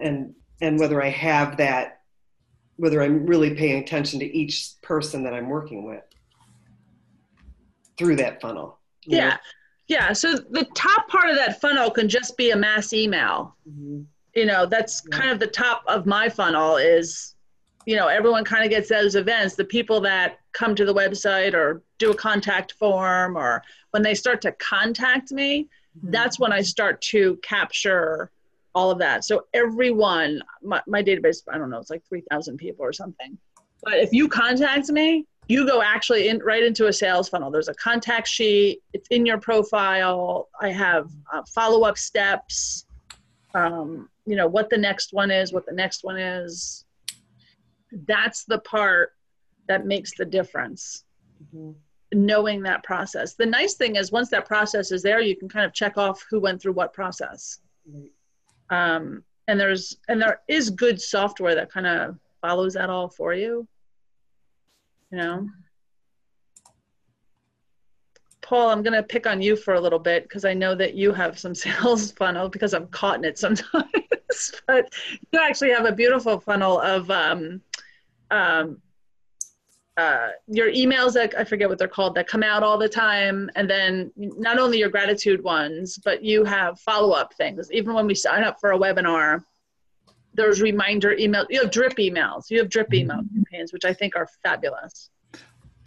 [0.00, 2.00] and and whether I have that,
[2.76, 6.02] whether I'm really paying attention to each person that I'm working with
[7.98, 8.78] through that funnel.
[9.04, 9.24] you know?
[9.24, 9.36] Yeah.
[9.88, 10.12] Yeah.
[10.14, 13.56] So the top part of that funnel can just be a mass email.
[13.70, 14.04] Mhm.
[14.34, 15.18] You know, that's Yeah.
[15.18, 17.35] kind of the top of my funnel is,
[17.86, 19.54] you know, everyone kind of gets those events.
[19.54, 24.14] The people that come to the website or do a contact form or when they
[24.14, 25.68] start to contact me,
[26.02, 28.30] that's when I start to capture
[28.74, 29.24] all of that.
[29.24, 33.38] So everyone, my, my database, I don't know, it's like 3,000 people or something.
[33.82, 37.52] But if you contact me, you go actually in right into a sales funnel.
[37.52, 38.80] There's a contact sheet.
[38.92, 40.48] It's in your profile.
[40.60, 42.84] I have uh, follow-up steps.
[43.54, 46.84] Um, you know what the next one is, what the next one is.
[47.92, 49.12] That's the part
[49.68, 51.04] that makes the difference
[51.54, 51.74] Mhm.
[52.12, 53.34] knowing that process.
[53.34, 56.24] The nice thing is once that process is there, you can kind of check off
[56.30, 57.60] who went through what process.
[57.84, 58.12] Right.
[58.70, 63.34] Um, and there's and there is good software that kind of follows that all for
[63.34, 63.66] you.
[65.10, 65.48] You know.
[68.40, 70.94] Paul, I'm going to pick on you for a little bit because I know that
[70.94, 73.90] you have some sales funnel because I'm caught in it sometimes.
[74.68, 74.92] but
[75.32, 77.60] you actually have a beautiful funnel of um,
[78.30, 78.80] um,
[79.96, 83.50] uh, your emails that I forget what they're called that come out all the time,
[83.56, 87.72] and then not only your gratitude ones, but you have follow up things.
[87.72, 89.42] Even when we sign up for a webinar,
[90.34, 91.46] there's reminder emails.
[91.48, 92.50] You have drip emails.
[92.50, 93.10] You have drip Mm-hmm.
[93.10, 95.08] email campaigns, which I think are fabulous.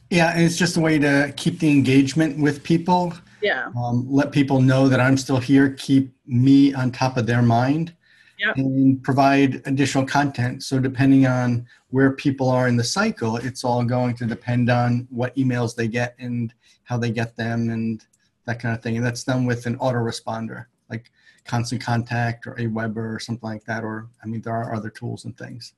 [0.09, 3.13] Yeah, and it's just a way to keep the engagement with people.
[3.43, 3.67] Yeah.
[3.77, 5.75] Um, let people know that I'm still here.
[5.77, 7.95] Keep me on top of their mind.
[8.39, 8.55] Yep.
[8.57, 10.63] And provide additional content.
[10.63, 15.07] So depending on where people are in the cycle, it's all going to depend on
[15.09, 18.05] what emails they get and how they get them and
[18.45, 18.95] that kind of thing.
[18.97, 21.11] And that's done with an autoresponder like
[21.45, 23.83] Constant Contact or Aweber or something like that.
[23.83, 25.73] Or I mean, there are other tools and things.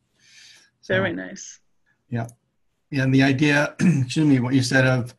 [0.82, 1.60] So- Very nice.
[2.10, 2.28] yeah.
[2.92, 5.16] Yeah, and the idea, excuse me, what you said of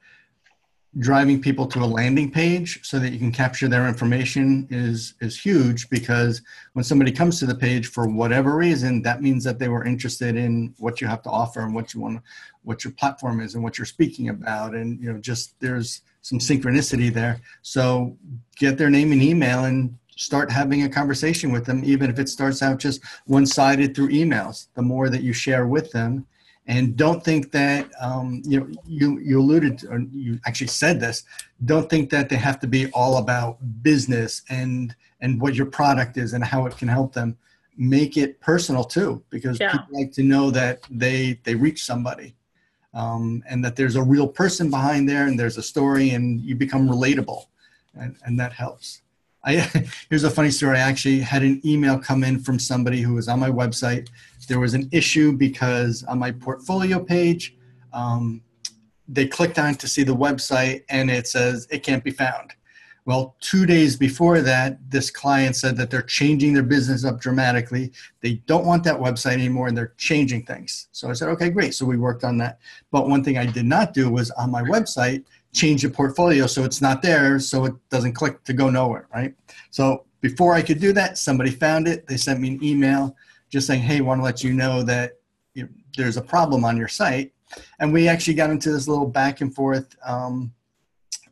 [0.98, 5.40] driving people to a landing page so that you can capture their information is is
[5.40, 6.42] huge because
[6.74, 10.36] when somebody comes to the page for whatever reason, that means that they were interested
[10.36, 12.20] in what you have to offer and what you want,
[12.62, 16.38] what your platform is and what you're speaking about, and you know, just there's some
[16.38, 17.40] synchronicity there.
[17.62, 18.16] So
[18.56, 22.28] get their name and email and start having a conversation with them, even if it
[22.28, 24.68] starts out just one-sided through emails.
[24.74, 26.26] The more that you share with them,
[26.66, 31.00] and don't think that um, you know you you alluded to, or you actually said
[31.00, 31.24] this.
[31.64, 36.16] Don't think that they have to be all about business and and what your product
[36.16, 37.36] is and how it can help them.
[37.76, 39.72] Make it personal too, because Yeah.
[39.72, 42.34] people like to know that they they reach somebody,
[42.94, 46.54] um, and that there's a real person behind there, and there's a story, and you
[46.54, 47.46] become relatable,
[47.94, 49.01] and and that helps.
[49.44, 49.54] I,
[50.10, 50.78] here's a funny story.
[50.78, 54.08] I actually had an email come in from somebody who was on my website.
[54.48, 57.56] There was an issue because on my portfolio page,
[57.92, 58.42] um,
[59.08, 62.52] they clicked on to see the website and it says it can't be found.
[63.04, 67.92] Well, two days before that, this client said that they're changing their business up dramatically.
[68.20, 70.86] They don't want that website anymore and they're changing things.
[70.92, 71.74] So I said, okay, great.
[71.74, 72.60] So we worked on that.
[72.92, 75.24] But one thing I did not do was on my website,
[75.54, 79.34] change the portfolio so it's not there so it doesn't click to go nowhere right?
[79.70, 82.06] So before i could do that somebody found it.
[82.06, 83.16] They sent me an email
[83.50, 85.18] just saying hey want to let you know that
[85.54, 87.32] you there's a problem on your site.
[87.80, 90.54] And we actually got into this little back and forth um,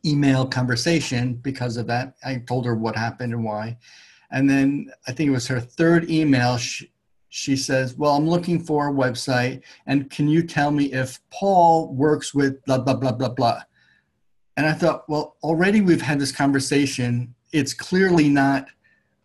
[0.05, 2.15] email conversation because of that.
[2.23, 3.77] I told her what happened and why.
[4.31, 6.91] And then i think it was her third email she,
[7.29, 11.93] she says well i'm looking for a website and can you tell me if paul
[11.93, 13.61] works with blah blah blah blah blah
[14.57, 17.33] and I thought, well, already we've had this conversation.
[17.51, 18.67] It's clearly not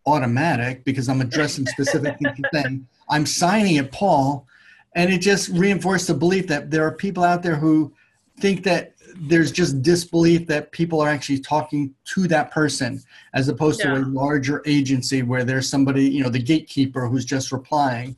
[0.07, 2.17] automatic because I'm addressing specific
[2.53, 2.87] thing.
[3.09, 4.47] I'm signing it, Paul,
[4.95, 7.93] and it just reinforced the belief that there are people out there who
[8.39, 13.03] think that there's just disbelief that people are actually talking to that person
[13.35, 13.95] as opposed Yeah.
[13.95, 18.15] to a larger agency where there's somebody, you know, the gatekeeper who's just replying.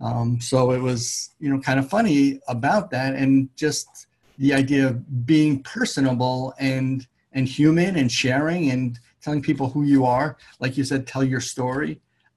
[0.00, 4.08] Um, so it was, you know, kind of funny about that and just
[4.42, 10.04] the idea of being personable and and human and sharing and telling people who you
[10.04, 11.92] are like you said tell your story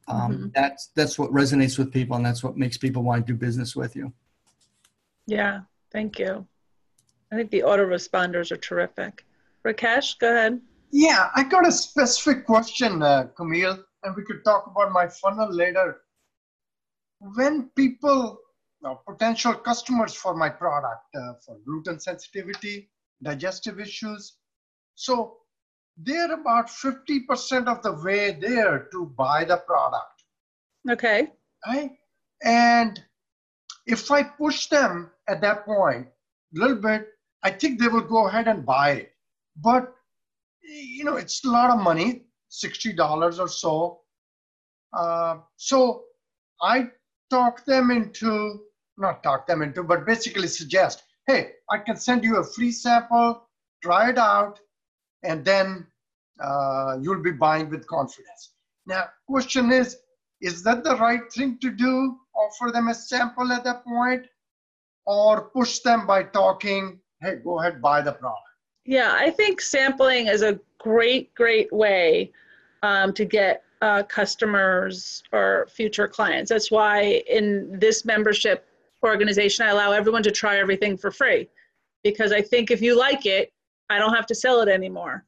[0.07, 0.53] um, Mhm.
[0.53, 3.75] that's that's what resonates with people and that's what makes people want to do business
[3.81, 4.07] with you
[5.27, 5.55] Yeah.
[5.95, 6.33] Thank you.
[7.31, 9.13] I think the autoresponders are terrific.
[9.65, 10.53] Rakesh, go ahead.
[10.91, 15.49] Yeah, I got a specific question, uh, Camille, and we could talk about my funnel
[15.63, 15.87] later.
[17.37, 18.19] When people,
[18.93, 22.91] potential customers for my product, uh, for gluten sensitivity,
[23.23, 24.37] digestive issues,
[24.95, 25.37] so
[25.97, 30.23] they're about 50% of the way there to buy the product,
[30.89, 31.31] Okay.
[31.65, 31.91] right?
[32.43, 33.03] And
[33.87, 37.07] if I push them at that point a little bit,
[37.43, 39.11] I think they will go ahead and buy it.
[39.55, 39.93] But
[40.67, 44.01] you know, it's a lot of money, $60 or so.
[44.93, 46.05] Uh, so
[46.61, 46.89] I
[47.29, 48.61] talk them into,
[48.97, 53.47] not talk them into, but basically suggest, hey, I can send you a free sample,
[53.83, 54.59] try it out,
[55.23, 55.87] and then
[56.43, 58.51] uh, you'll be buying with confidence.
[58.85, 59.97] Now, question is,
[60.41, 62.17] is that the right thing to do?
[62.35, 64.27] Offer them a sample at that point,
[65.05, 68.41] or push them by talking, hey, go ahead, buy the product.
[68.85, 72.31] Yeah, I think sampling is a great, great way
[72.83, 76.49] um, to get uh, customers or future clients.
[76.49, 78.67] That's why in this membership
[79.05, 81.49] organization, I allow everyone to try everything for free
[82.03, 83.51] because I think if you like it,
[83.89, 85.25] I don't have to sell it anymore.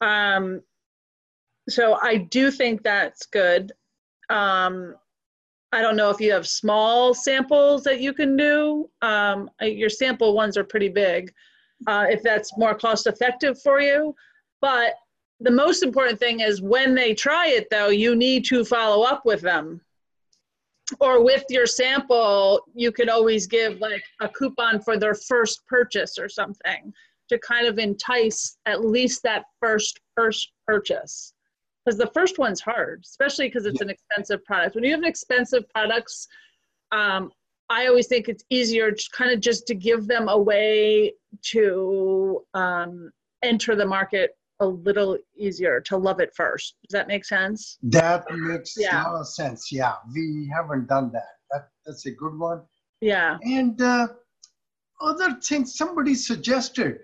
[0.00, 0.62] Um,
[1.68, 3.72] so I do think that's good.
[4.30, 4.94] Um,
[5.72, 8.88] I don't know if you have small samples that you can do.
[9.02, 11.32] Um, your sample ones are pretty big
[11.86, 14.14] uh, if that's more cost effective for you.
[14.60, 14.94] But
[15.40, 19.24] the most important thing is when they try it, though, you need to follow up
[19.24, 19.80] with them.
[21.00, 26.18] Or with your sample, you could always give like a coupon for their first purchase
[26.18, 26.92] or something
[27.28, 31.32] to kind of entice at least that first first purchase.
[31.84, 34.74] Because the first one's hard, especially because it's an expensive product.
[34.74, 36.26] When you have an expensive products,
[36.92, 37.30] um,
[37.68, 41.14] I always think it's easier just kind of just to give them a way
[41.52, 43.10] to um,
[43.42, 46.76] enter the market a little easier to love it first.
[46.82, 47.78] Does that make sense?
[47.82, 48.96] That makes Yeah.
[48.96, 49.70] a lot of sense.
[49.70, 51.32] Yeah, we haven't done that.
[51.50, 52.62] that that's a good one.
[53.00, 53.38] Yeah.
[53.42, 54.08] And uh,
[55.00, 56.98] other things somebody suggested,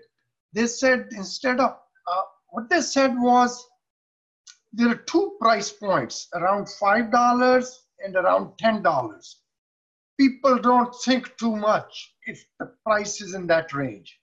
[0.53, 1.71] they said instead of
[2.11, 3.51] uh, what they said was
[4.73, 7.67] there are two price points around five dollars
[8.03, 9.25] and around ten dollars.
[10.19, 11.93] People don't think too much
[12.25, 14.19] if the price is in that range.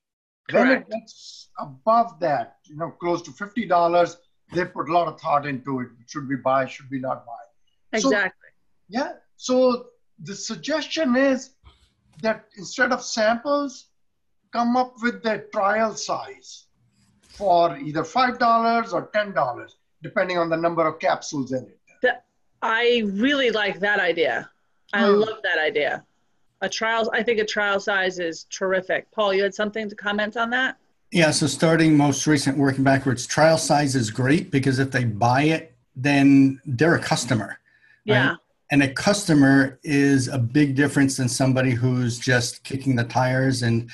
[0.52, 4.16] When it gets above that, you know, close to fifty dollars,
[4.54, 5.88] they put a lot of thought into it.
[6.06, 6.66] Should we buy?
[6.66, 7.98] Should we not buy?
[8.00, 8.48] So- Exactly.
[8.88, 9.12] Yeah.
[9.36, 9.86] So
[10.20, 11.50] the suggestion is
[12.22, 13.86] that instead of samples,
[14.52, 16.66] come up with the trial size
[17.22, 21.74] for either five dollars or ten dollars, depending on the number of capsules in it.
[22.60, 24.50] I really like that idea.
[24.92, 25.20] I Hmm.
[25.20, 26.04] love that idea.
[26.60, 29.10] A trial, I think a trial size is terrific.
[29.12, 30.76] Paul, you had something to comment on that?
[31.10, 35.42] Yeah, so starting most recent, working backwards, trial size is great because if they buy
[35.42, 37.58] it, then they're a customer.
[38.04, 38.36] Yeah.
[38.70, 43.90] And a customer is a big difference than somebody who's just kicking the tires and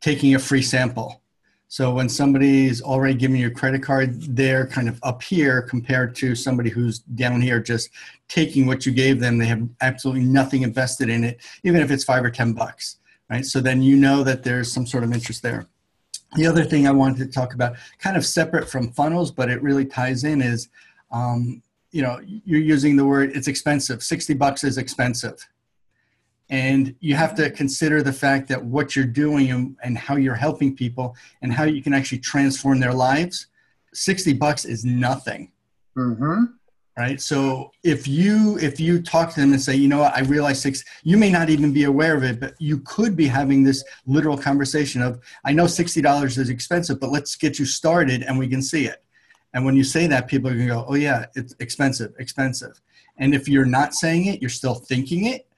[0.00, 1.20] taking a free sample.
[1.74, 6.14] So when somebody's already giving you a credit card, they're kind of up here compared
[6.14, 7.90] to somebody who's down here just
[8.28, 9.38] taking what you gave them.
[9.38, 12.98] They have absolutely nothing invested in it, even if it's five or 10 bucks,
[13.28, 13.44] right?
[13.44, 15.66] So then you know that there's some sort of interest there.
[16.36, 19.60] The other thing I wanted to talk about, kind of separate from funnels, but it
[19.60, 20.68] really ties in, is
[21.10, 21.60] um,
[21.90, 24.00] you know you're using the word it's expensive.
[24.00, 25.44] Sixty bucks is expensive,
[26.54, 30.36] and you have to consider the fact that what you're doing and, and how you're
[30.36, 33.48] helping people and how you can actually transform their lives.
[33.92, 35.50] Sixty bucks is nothing.
[35.98, 36.44] Mm-hmm.
[36.96, 37.20] right?
[37.20, 40.14] So if you if you talk to them and say you know what?
[40.14, 43.26] I realize six you may not even be aware of it but you could be
[43.26, 48.22] having this literal conversation of i know $60 is expensive but let's get you started
[48.22, 49.02] and we can see it.
[49.54, 52.80] And when you say that people are going to go oh yeah it's expensive expensive.
[53.16, 55.48] And if you're not saying it you're still thinking it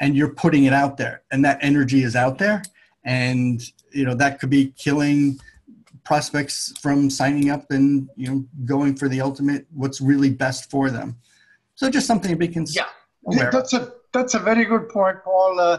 [0.00, 2.62] and you're putting it out there and that energy is out there
[3.04, 5.38] and you know that could be killing
[6.04, 10.90] prospects from signing up and you know going for the ultimate what's really best for
[10.90, 11.16] them
[11.76, 12.88] so just something to be cons- Yeah.
[13.26, 13.50] aware.
[13.52, 15.60] That's a that's a very good point, Paul.
[15.60, 15.78] Uh,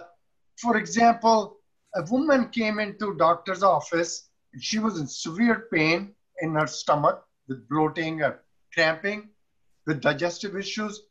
[0.58, 1.58] for example,
[1.96, 7.26] a woman came into doctor's office and she was in severe pain in her stomach
[7.48, 8.44] with bloating or
[8.74, 9.30] cramping,
[9.88, 11.02] with digestive issues.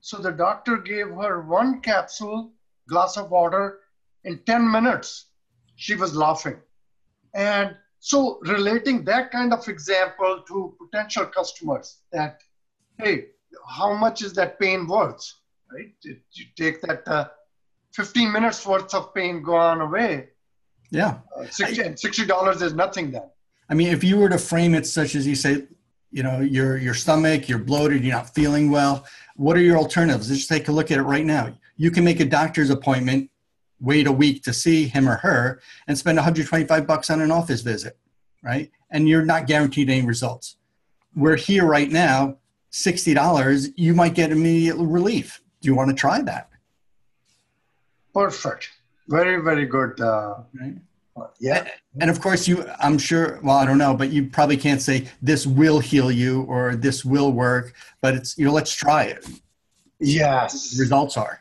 [0.00, 2.52] So the doctor gave her one capsule,
[2.88, 3.80] glass of water,
[4.24, 5.26] in 10 minutes.
[5.76, 6.56] She was laughing.
[7.34, 12.40] And so relating that kind of example to potential customers that,
[12.98, 13.26] hey,
[13.68, 15.34] how much is that pain worth?
[15.72, 15.92] Right?
[16.02, 17.28] You you take that uh,
[17.94, 20.28] 15 minutes worth of pain gone away.
[20.90, 23.28] yeah Uh, 60, and $60 is nothing then.
[23.70, 25.52] i mean if you were to frame it such as you say
[26.10, 29.06] you know your your stomach you're bloated you're not feeling well.
[29.36, 30.28] What are your alternatives?
[30.28, 31.54] Just take a look at it right now.
[31.76, 33.30] You can make a doctor's appointment
[33.80, 37.62] wait a week to see him or her and spend 125 bucks on an office
[37.62, 37.96] visit
[38.42, 38.70] right?
[38.90, 40.56] And you're not guaranteed any results.
[41.14, 42.36] We're here right now
[42.72, 45.42] $60 you might get immediate relief.
[45.60, 46.48] Do you want to try that?
[48.14, 48.70] Perfect.
[49.08, 50.00] Very, very good.
[50.00, 50.76] Uh, right
[51.40, 51.68] yeah.
[52.00, 55.06] and of course you i'm sure well i don't know but you probably can't say
[55.20, 59.26] this will heal you or this will work but it's you know let's try it
[60.00, 60.78] Yes.
[60.78, 61.40] results are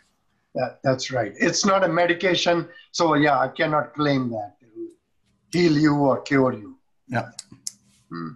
[0.55, 1.33] That, that's right.
[1.39, 2.67] It's not a medication.
[2.91, 4.67] So, yeah, I cannot claim that to
[5.57, 6.75] heal you or cure you.
[7.07, 7.29] Yeah.
[8.09, 8.31] Hmm.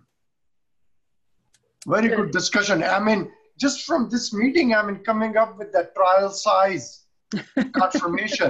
[1.88, 2.84] Very good discussion.
[2.84, 3.30] I mean,
[3.60, 7.04] just from this meeting, I mean, coming up with that trial size
[7.82, 8.50] confirmation.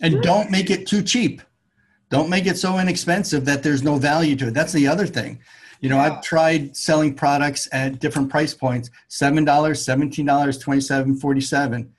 [0.00, 1.42] and don't make it too cheap
[2.10, 5.38] don't make it so inexpensive that there's no value to it that's the other thing
[5.80, 6.04] you know Yeah.
[6.14, 11.92] i've tried selling products at different price points $7 $17 27 47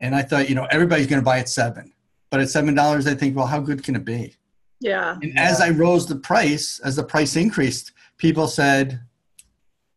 [0.00, 1.92] and i thought you know everybody's going to buy at seven
[2.30, 4.34] but at seven dollars i think well how good can it be
[4.80, 5.16] Yeah.
[5.22, 8.98] And as I rose the price, as the price increased, people said,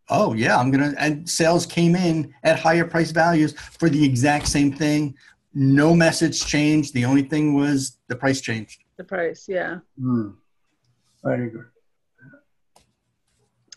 [0.09, 4.45] "Oh yeah, I'm gonna." And sales came in at higher price values for the exact
[4.47, 5.15] same thing.
[5.55, 6.93] No message changed.
[6.93, 8.77] The only thing was the price changed.
[8.97, 9.45] The price.
[9.47, 9.79] Yeah.
[9.99, 10.29] Hmm.
[11.23, 11.65] Very good.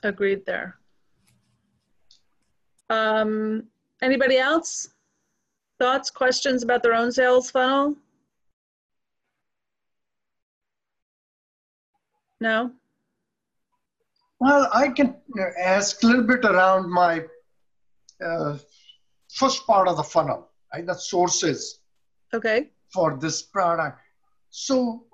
[0.02, 0.78] Agreed there.
[2.90, 3.64] Um,
[4.00, 4.90] anybody else?
[5.78, 7.96] Thoughts, questions about their own sales funnel?
[12.40, 12.70] No?
[14.40, 15.16] Well, I can
[15.60, 17.24] ask a little bit around my
[18.24, 18.56] uh,
[19.32, 20.86] first part of the funnel, right?
[20.86, 21.80] The sources
[22.32, 22.70] Okay.
[22.92, 23.98] for this product.
[24.50, 25.04] So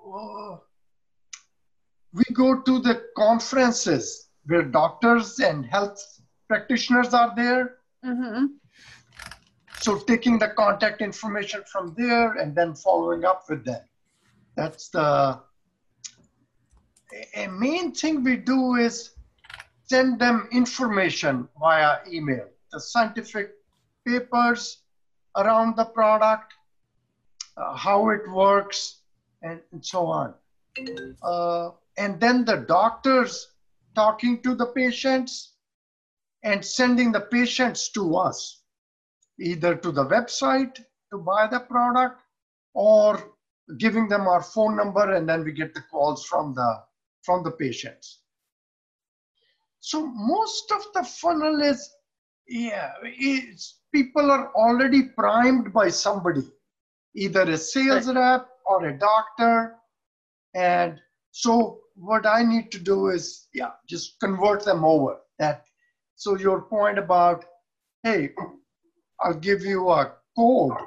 [2.13, 7.77] we go to the conferences where doctors and health practitioners are there.
[8.05, 8.45] Mm-hmm.
[9.81, 13.81] So taking the contact information from there and then following up with them.
[14.55, 15.41] That's the
[17.35, 19.11] a main thing we do is
[19.87, 23.51] send them information via email, the scientific
[24.05, 24.79] papers
[25.37, 26.53] around the product,
[27.57, 29.01] uh, how it works,
[29.41, 30.33] and, and so on.
[31.23, 33.47] Uh, and then the doctors
[33.95, 35.53] talking to the patients
[36.43, 38.61] and sending the patients to us,
[39.39, 40.75] either to the website
[41.11, 42.21] to buy the product
[42.73, 43.31] or
[43.79, 46.83] giving them our phone number and then we get the calls from the
[47.23, 48.19] from the patients.
[49.79, 51.91] So most of the funnel is,
[52.47, 52.91] yeah,
[53.93, 56.43] people are already primed by somebody,
[57.15, 59.75] either a sales rep or a doctor.
[60.53, 60.99] And
[61.31, 65.17] so what I need to do is, yeah, just convert them over.
[65.39, 65.65] That
[66.15, 67.45] so your point about,
[68.03, 68.31] hey,
[69.21, 70.77] I'll give you a code,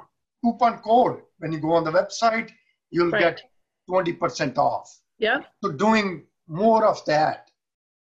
[0.43, 1.21] coupon code.
[1.39, 2.49] When you go on the website,
[2.91, 3.37] you'll Right.
[3.37, 3.41] get
[3.89, 4.89] 20% off.
[5.19, 5.41] Yeah.
[5.63, 7.49] So doing more of that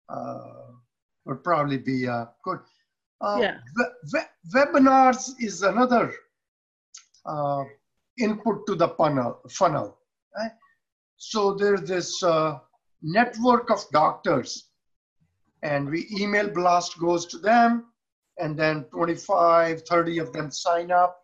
[0.10, 0.72] uh,
[1.26, 2.60] would probably be uh, good.
[3.22, 3.58] Uh, Yeah.
[3.78, 6.14] we- we- webinars is another
[7.26, 7.64] uh,
[8.20, 9.40] input to the funnel.
[9.50, 9.98] funnel
[10.36, 10.52] right?
[11.18, 12.60] So there's this uh,
[13.02, 14.70] network of doctors,
[15.62, 17.86] and we email blast goes to them,
[18.40, 21.20] and then 25, 30 of them sign up,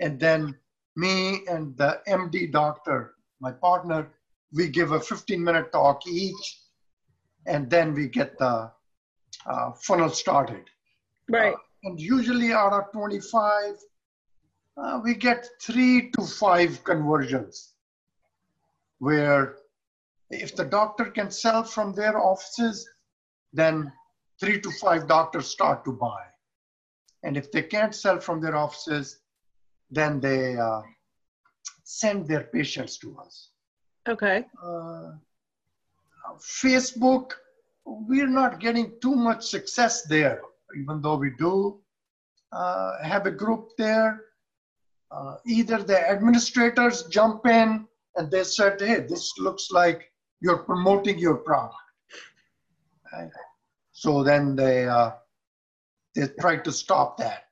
[0.00, 0.56] and then
[0.96, 4.12] me and the MD doctor, my partner,
[4.52, 6.60] we give a 15 minute talk each,
[7.46, 8.70] and then we get the
[9.46, 10.64] uh, funnel started.
[11.28, 11.54] Right.
[11.82, 13.74] And usually out of 25,
[14.76, 17.74] uh, we get three to five conversions
[18.98, 19.56] where
[20.30, 22.88] if the doctor can sell from their offices,
[23.52, 23.92] then
[24.40, 26.22] three to five doctors start to buy.
[27.22, 29.20] And if they can't sell from their offices,
[29.90, 30.82] then they uh,
[31.84, 33.50] send their patients to us.
[34.08, 34.44] Okay.
[34.62, 35.12] Uh,
[36.38, 37.32] Facebook,
[37.84, 40.42] we're not getting too much success there,
[40.76, 41.78] even though we do
[42.52, 44.20] uh, have a group there.
[45.14, 47.86] Uh, either the administrators jump in
[48.16, 50.10] and they said, hey, this looks like
[50.40, 51.76] you're promoting your product.
[53.12, 53.30] Right?
[53.92, 55.12] So then they, uh,
[56.16, 57.44] they try to stop that.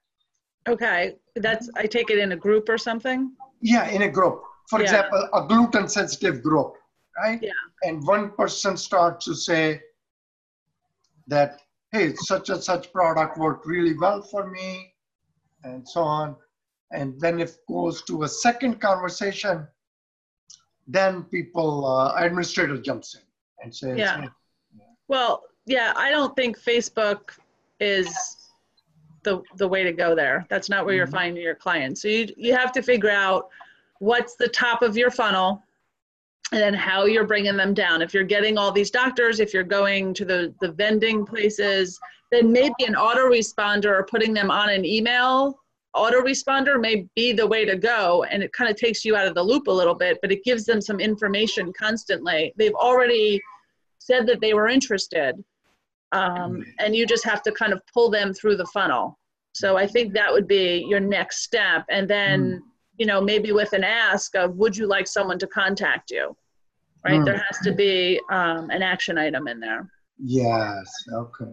[0.69, 1.17] Okay.
[1.37, 3.33] That's, I take it in a group or something?
[3.61, 4.43] Yeah, in a group.
[4.69, 4.85] For Yeah.
[4.85, 6.75] example, a gluten sensitive group,
[7.17, 7.41] right?
[7.41, 7.53] Yeah.
[7.85, 9.83] And one person starts to say
[11.29, 11.61] that,
[11.93, 14.95] hey, such and such product worked really well for me,
[15.63, 16.37] and so on.
[16.93, 19.67] And then if goes to a second conversation,
[20.87, 23.21] then people, uh, administrator jumps in
[23.63, 24.21] and says, Yeah.
[24.21, 24.29] "Hey,
[25.09, 27.39] Well, yeah, I don't think Facebook
[27.81, 28.51] is
[29.23, 30.47] the the way to go there.
[30.49, 31.13] That's not where you're Mhm.
[31.13, 32.03] finding your clients.
[32.03, 33.49] So you you have to figure out
[34.01, 35.63] what's the top of your funnel
[36.51, 38.03] and then how you're bringing them down.
[38.03, 42.51] If you're getting all these doctors, if you're going to the the vending places, then
[42.51, 45.62] maybe an autoresponder or putting them on an email
[45.95, 49.35] autoresponder may be the way to go and it kind of takes you out of
[49.35, 52.53] the loop a little bit, but it gives them some information constantly.
[52.57, 53.41] They've already
[53.99, 55.43] said that they were interested.
[56.13, 59.19] Um, and you just have to kind of pull them through the funnel.
[59.55, 61.85] So I think that would be your next step.
[61.91, 62.63] And then,
[62.97, 66.37] you know, maybe with an ask of, would you like someone to contact you?
[67.05, 67.21] Right?
[67.21, 67.25] Mm.
[67.25, 69.91] There has to be um, an action item in there.
[70.19, 71.53] yes, okay.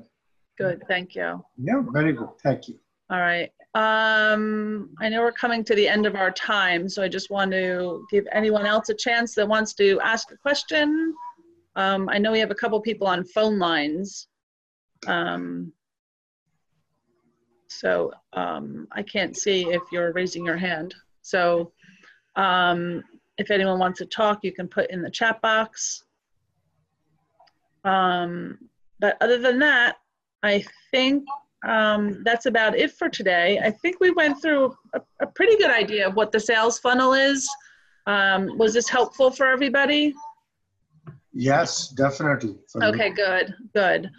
[0.58, 0.84] Good.
[0.90, 1.44] Thank you.
[1.58, 2.30] Yeah, very good.
[2.44, 2.80] Thank you.
[3.10, 3.50] All right.
[3.76, 7.51] Um, I know we're coming to the end of our time, so I just want
[7.51, 11.13] to give anyone else a chance that wants to ask a question.
[11.76, 14.28] Um, I know we have a couple people on phone lines.
[15.07, 15.72] Um,
[17.67, 20.95] so um, I can't see if you're raising your hand.
[21.22, 21.72] So
[22.36, 23.03] um,
[23.38, 26.03] if anyone wants to talk, you can put in the chat box.
[27.86, 28.57] Um,
[28.99, 29.97] but other than that,
[30.41, 31.26] I think
[31.68, 33.60] um, that's about it for today.
[33.60, 37.14] I think we went through a, a pretty good idea of what the sales funnel
[37.14, 37.47] is.
[38.07, 40.14] Um, was this helpful for everybody?
[41.34, 42.55] Yes, definitely.
[42.72, 42.88] for me.
[42.88, 44.10] Okay, good, good.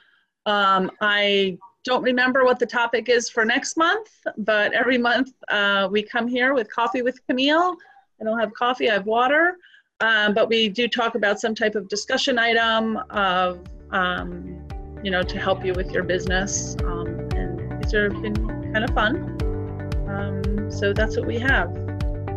[0.46, 5.88] Um, I don't remember what the topic is for next month, but every month uh,
[5.90, 7.74] we come here with Coffee with Camille.
[8.20, 9.56] I don't have coffee, I have water.
[10.00, 13.60] Um, but we do talk about some type of discussion item of,
[13.90, 14.66] um,
[15.02, 16.76] you know, to help you with your business.
[16.84, 17.19] Um,
[17.98, 19.16] have been kind of fun.
[20.08, 21.74] Um, so that's what we have.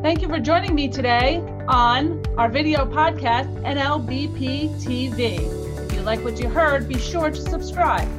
[0.01, 1.37] Thank you for joining me today
[1.67, 5.39] on our video podcast, NLBP TV.
[5.85, 8.09] If you like what you heard, be sure to subscribe.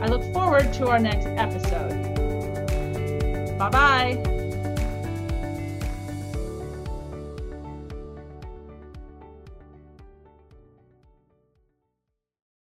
[0.00, 1.92] I look forward to our next episode.
[3.58, 4.39] Bye bye.